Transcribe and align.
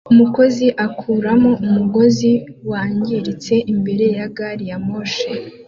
Umukozi 0.13 0.65
akuramo 0.85 1.51
umugozi 1.65 2.31
wangiritse 2.69 3.53
imbere 3.73 4.05
ya 4.17 4.25
gari 4.35 4.65
ya 4.71 4.77
moshi 4.87 5.29